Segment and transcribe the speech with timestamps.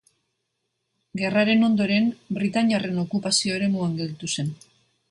[1.21, 2.09] Gerraren ondoren
[2.39, 4.53] britainiarren okupazio eremuan gelditu zen.